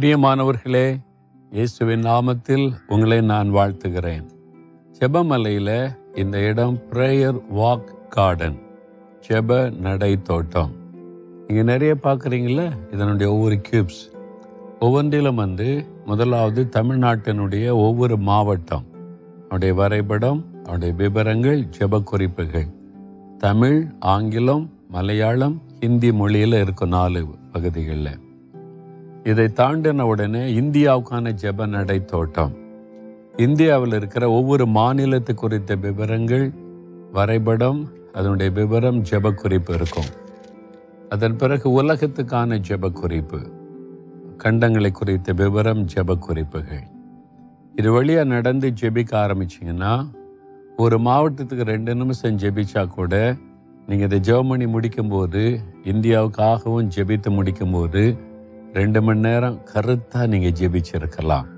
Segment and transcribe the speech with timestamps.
[0.00, 0.96] பிரியமானவர்களே
[1.50, 4.26] இயேசுவின் நாமத்தில் உங்களை நான் வாழ்த்துகிறேன்.
[4.98, 8.58] செபமலையில் இந்த இடம் ப்ரேயர் வாக் கார்டன்
[9.28, 10.72] செப நடை தோட்டம்
[11.46, 14.02] நீங்கள் நிறைய பார்க்குறீங்கள இதனுடைய ஒவ்வொரு கியூப்ஸ்
[14.80, 18.84] ஒவ்வொன்றிலும் வந்து முதலாவது தமிழ்நாட்டினுடைய ஒவ்வொரு மாவட்டம்
[19.42, 22.66] அவருடைய வரைபடம் அவருடைய விவரங்கள் ஜெப குறிப்புகள்.
[23.38, 28.30] தமிழ் ஆங்கிலம் மலையாளம் ஹிந்தி மொழியில் இருக்கும் நாலு பகுதிகளில்.
[29.24, 32.52] இதை தாண்டின உடனே இந்தியாவுக்கான ஜெப நடை தோட்டம்
[33.36, 36.52] இந்தியாவில் இருக்கிற ஒவ்வொரு மாநிலத்து குறித்த விவரங்கள்
[37.12, 37.80] வரைபடம்
[38.12, 40.10] அதனுடைய விவரம் ஜெப குறிப்பு இருக்கும்.
[41.08, 43.40] அதன் பிறகு உலகத்துக்கான ஜெப குறிப்பு
[44.44, 46.84] கண்டங்களை குறித்த விவரம் ஜெப குறிப்புகள்
[47.74, 50.06] இது வழியாக நடந்து ஜெபிக்க ஆரம்பிச்சிங்கன்னா
[50.76, 53.36] ஒரு மாவட்டத்துக்கு ரெண்டு நிமிஷம் ஜெபிச்சா கூட
[53.88, 58.18] நீங்கள் இதை ஜெர்மனி முடிக்கும்போது இந்தியாவுக்காகவும் ஜெபித்து முடிக்கும்போது
[58.76, 61.48] ரெண்டு மணி நேரம் கருத்தாக நீங்கள் ஜெபிச்சிருக்கலாம்.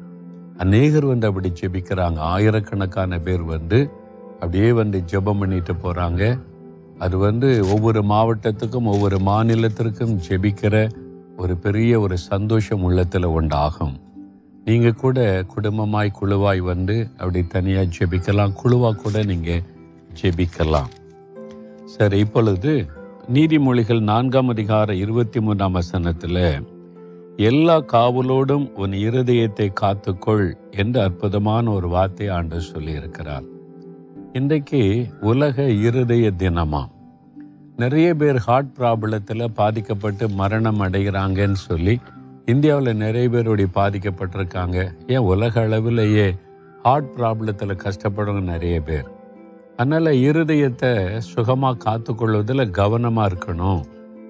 [0.62, 2.18] அநேகர் வந்து அப்படி ஜெபிக்கிறாங்க.
[2.34, 3.78] ஆயிரக்கணக்கான பேர் வந்து
[4.40, 6.22] அப்படியே வந்து ஜெபம் பண்ணிட்டு போகிறாங்க
[7.04, 10.74] அது வந்து ஒவ்வொரு மாவட்டத்துக்கும் ஒவ்வொரு மாநிலத்திற்கும் ஜெபிக்கிற
[11.42, 13.94] ஒரு பெரிய ஒரு சந்தோஷம் உள்ளத்தில் உண்டாகும்.
[14.66, 15.18] நீங்கள் கூட
[15.54, 18.54] குடும்பமாய் குழுவாய் வந்து அப்படி தனியாக ஜெபிக்கலாம்.
[18.60, 19.64] குழுவாக கூட நீங்கள்
[20.20, 20.92] ஜெபிக்கலாம்.
[21.94, 22.72] சரி இப்பொழுது
[23.34, 26.46] நீதிமொழிகள் நான்காம் அதிகார இருபத்தி மூணாம் வசனத்தில்
[27.36, 33.44] எல்லா காவலோடும் உன் இருதயத்தை காத்துக்கொள் என்று அற்புதமான ஒரு வார்த்தை ஆண்டு சொல்லியிருக்கிறார்.
[34.32, 36.86] இன்றைக்கு உலக இருதய தினமா?
[37.76, 42.00] நிறைய பேர் ஹார்ட் ப்ராப்ளத்தில் பாதிக்கப்பட்டு மரணம் அடைகிறாங்கன்னு சொல்லி
[42.46, 44.92] இந்தியாவில் நிறைய பேருடைய பாதிக்கப்பட்டிருக்காங்க.
[45.06, 46.34] ஏன் உலக அளவிலேயே
[46.82, 49.04] ஹார்ட் ப்ராப்ளத்தில் கஷ்டப்படுறவங்க நிறைய பேர்.
[49.76, 53.84] அதனால் இருதயத்தை சுகமாக காத்துக்கொள்வதில் கவனமாக இருக்கணும்.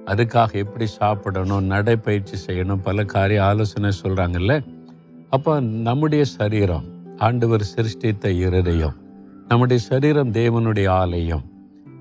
[0.06, 4.54] அதுக்காக எப்படி சாப்பிடணும் நடைப்பயிற்சி செய்யணும் பல காரிய ஆலோசனை சொல்கிறாங்கல்ல
[5.30, 8.96] அப்போ நம்முடைய சரீரம் ஆண்டவர் சிருஷ்டித்த இருதயம்
[9.48, 11.44] நம்முடைய சரீரம் தேவனுடைய ஆலயம்.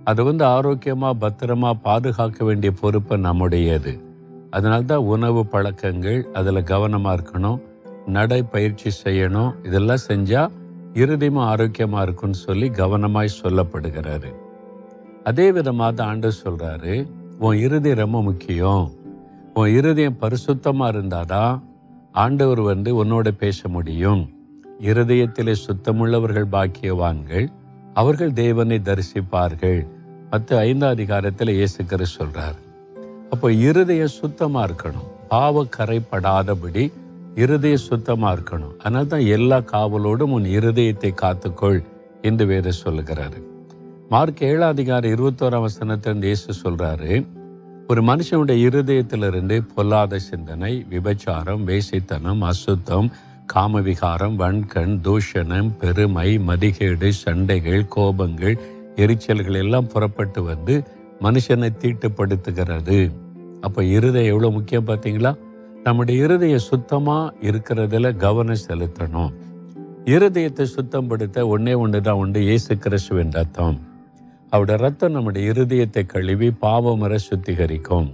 [0.03, 3.93] அதை வந்து ஆரோக்கியமாக பத்திரமா பாதுகாக்க வேண்டிய பொறுப்பு நம்முடையது.
[4.49, 7.59] அதனால்தான் உணவு பழக்கங்கள் அதில் கவனமாக இருக்கணும்
[8.07, 10.53] நடைப்பயிற்சி செய்யணும் இதெல்லாம் செஞ்சால்
[10.93, 14.31] இருதயமும் ஆரோக்கியமாக இருக்கும்னு சொல்லி கவனமாய் சொல்லப்படுகிறாரு.
[15.23, 16.95] அதே விதமாக தான் ஆண்டு சொல்கிறாரு
[17.39, 18.91] உன் இருதயம் ரொம்ப முக்கியம்.
[19.53, 21.61] உன் இருதயம் பரிசுத்தமாக இருந்தாதான்
[22.11, 24.29] ஆண்டவர் வந்து உன்னோட பேச முடியும்.
[24.79, 27.47] இருதயத்திலே சுத்தமுள்ளவர்கள் பாக்கியவான்கள்
[27.93, 29.85] அவர்கள் தேவனை தரிசிப்பார்கள்.
[30.29, 32.55] மற்ற ஐந்தாம் அதிகாரத்தில் இயேசுக்கிற சொல்கிறார்
[33.29, 35.09] அப்போ இருதயம் சுத்தமாக இருக்கணும்.
[35.27, 36.91] பாவ கரைப்படாதபடி
[37.35, 38.77] இருதய சுத்தமாக இருக்கணும்.
[38.77, 41.83] அதனால தான் எல்லா காவலோடும் உன் இருதயத்தை காத்துக்கொள்
[42.21, 43.39] என்று வேறு சொல்லுகிறாரு.
[44.13, 47.11] மார்க் ஏழாம் அதிகாரம் இருபத்தோராம் வசனத்திலிருந்து இயேசு சொல்றாரு
[47.91, 53.07] ஒரு மனுஷனுடைய இருதயத்திலிருந்து பொல்லாத சிந்தனை விபச்சாரம் வேசைத்தனம் அசுத்தம்
[53.53, 58.57] காமவிகாரம் வன்கண் தூஷணம் பெருமை மதிகேடு சண்டைகள் கோபங்கள்
[59.05, 60.75] எரிச்சல்கள் எல்லாம் புறப்பட்டு வந்து
[61.27, 62.99] மனுஷனை தீட்டுப்படுத்துகிறது.
[63.61, 65.33] அப்போ இருதயம் எவ்வளோ முக்கியம் பார்த்தீங்களா?
[65.87, 69.31] நம்முடைய இருதய சுத்தமாக இருக்கிறதுல கவனம் செலுத்தணும்.
[70.05, 73.79] இருதயத்தை சுத்தப்படுத்த ஒன்றே ஒன்று தான் உண்டு இயேசு கிறிஸ்துவின் ரத்தம்.
[74.53, 78.09] அவருடைய ரத்தம் நம்முடைய இருதயத்தை கழுவி பாவமர சுத்திகரிக்கும்.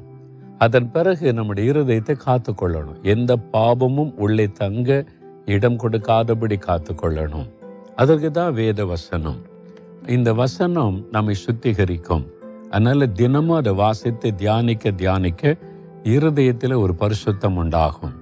[0.57, 5.05] அதன் பிறகு நம்முடைய இருதயத்தை காத்து கொள்ளணும் எந்த பாவமும் உள்ளே தங்க
[5.45, 7.47] இடம் கொடுக்காதபடி காத்து கொள்ளணும்
[7.95, 9.39] அதற்கு தான் வேத வசனம்.
[10.07, 12.25] இந்த வசனம் நம்மை சுத்திகரிக்கும்.
[12.69, 15.55] அதனால தினமும் அதை வாசித்து தியானிக்க தியானிக்க
[16.15, 18.15] இருதயத்தில் ஒரு பரிசுத்தம் உண்டாகும்.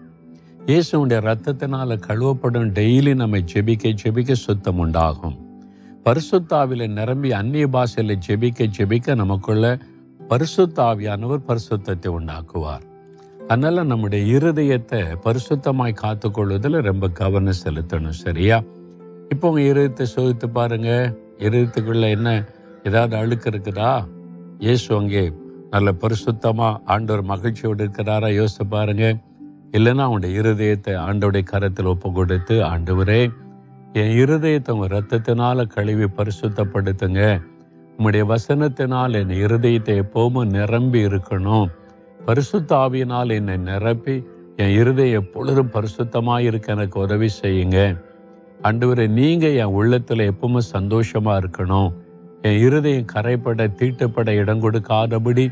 [0.66, 5.38] இயேசுடைய ரத்தத்தினால கழுவப்படும் டெய்லி நம்மை ஜெபிக்க ஜெபிக்க சுத்தம் உண்டாகும்.
[6.08, 9.80] பரிசுத்தாவில நிரம்பி அந்நிய பாஷையில ஜெபிக்க ஜெபிக்க நமக்குள்ள
[10.30, 12.84] பரிசுத்தாவியானவர் பரிசுத்தத்தை உண்டாக்குவார்.
[13.48, 18.64] அதனால நம்முடைய இருதயத்தை பரிசுத்தமாய் காத்துக்கொள்வதில் ரொம்ப கவனம் செலுத்தணும் சரியா?
[19.30, 21.16] இப்போ உங்க இருதயத்தை சோதித்து பாருங்க.
[21.38, 22.46] இருதயத்துக்குள்ள என்ன
[22.84, 23.92] ஏதாவது அழுக்கு இருக்குதா?
[24.60, 25.34] இயேசு அங்கே
[25.70, 28.34] நல்ல பரிசுத்தமா ஆண்டவர் மகிழ்ச்சியோடு இருக்கிறாரா?
[28.34, 29.16] யோசித்து பாருங்க.
[29.72, 33.32] இல்லைன்னா அவனுடைய இருதயத்தை ஆண்டோடைய கரத்தில் ஒப்பு கொடுத்து ஆண்டவரே
[34.00, 37.22] என் இருதயத்தை உங்கள் ரத்தத்தினால் கழுவி பரிசுத்தப்படுத்துங்க.
[37.98, 41.68] உங்களுடைய வசனத்தினால் என் இருதயத்தை எப்போவும் நிரம்பி இருக்கணும்.
[42.28, 44.16] பரிசுத்த ஆவியினால் என்னை நிரப்பி
[44.64, 47.80] என் இருதயம் எப்பொழுதும் பரிசுத்தமாக இருக்க எனக்கு உதவி செய்யுங்க.
[48.68, 51.90] அன்றுவரை நீங்கள் என் உள்ளத்தில் எப்பவுமே சந்தோஷமாக இருக்கணும்.
[52.48, 55.48] என் இருதயம் கரைப்பட தீட்டுப்பட இடம் கொடுக்காதபடி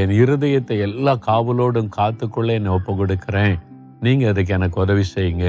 [0.00, 3.56] என் இருதயத்தை எல்லா காவலோடும் காத்துக்கொள்ள என்னை ஒப்பு கொடுக்குறேன்
[4.06, 5.48] நீங்கள் அதுக்கு எனக்கு உதவி செய்யுங்க.